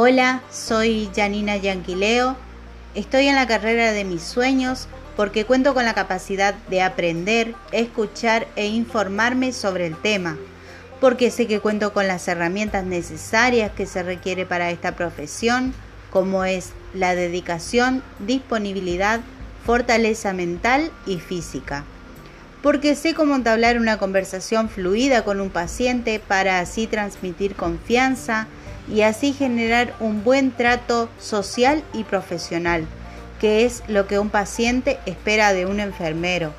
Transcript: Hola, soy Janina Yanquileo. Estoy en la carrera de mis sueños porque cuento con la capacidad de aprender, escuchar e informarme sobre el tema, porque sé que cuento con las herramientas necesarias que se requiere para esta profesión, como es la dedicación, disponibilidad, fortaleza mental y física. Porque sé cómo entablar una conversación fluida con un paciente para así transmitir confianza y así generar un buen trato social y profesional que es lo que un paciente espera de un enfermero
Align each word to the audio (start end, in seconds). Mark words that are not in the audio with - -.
Hola, 0.00 0.42
soy 0.48 1.10
Janina 1.12 1.56
Yanquileo. 1.56 2.36
Estoy 2.94 3.26
en 3.26 3.34
la 3.34 3.48
carrera 3.48 3.90
de 3.90 4.04
mis 4.04 4.22
sueños 4.22 4.86
porque 5.16 5.44
cuento 5.44 5.74
con 5.74 5.84
la 5.84 5.94
capacidad 5.94 6.54
de 6.70 6.82
aprender, 6.82 7.56
escuchar 7.72 8.46
e 8.54 8.68
informarme 8.68 9.52
sobre 9.52 9.88
el 9.88 9.96
tema, 9.96 10.38
porque 11.00 11.32
sé 11.32 11.48
que 11.48 11.58
cuento 11.58 11.92
con 11.92 12.06
las 12.06 12.28
herramientas 12.28 12.84
necesarias 12.84 13.72
que 13.72 13.86
se 13.86 14.04
requiere 14.04 14.46
para 14.46 14.70
esta 14.70 14.94
profesión, 14.94 15.74
como 16.10 16.44
es 16.44 16.70
la 16.94 17.16
dedicación, 17.16 18.04
disponibilidad, 18.20 19.18
fortaleza 19.66 20.32
mental 20.32 20.92
y 21.06 21.18
física. 21.18 21.82
Porque 22.62 22.94
sé 22.94 23.14
cómo 23.14 23.34
entablar 23.34 23.80
una 23.80 23.98
conversación 23.98 24.68
fluida 24.68 25.24
con 25.24 25.40
un 25.40 25.50
paciente 25.50 26.20
para 26.20 26.60
así 26.60 26.86
transmitir 26.86 27.56
confianza 27.56 28.46
y 28.92 29.02
así 29.02 29.32
generar 29.32 29.94
un 30.00 30.24
buen 30.24 30.50
trato 30.50 31.08
social 31.18 31.82
y 31.92 32.04
profesional 32.04 32.86
que 33.40 33.64
es 33.64 33.82
lo 33.88 34.06
que 34.06 34.18
un 34.18 34.30
paciente 34.30 34.98
espera 35.06 35.52
de 35.52 35.66
un 35.66 35.80
enfermero 35.80 36.52